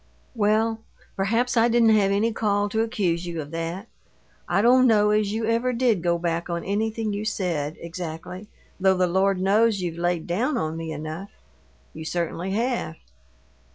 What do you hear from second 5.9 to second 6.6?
go back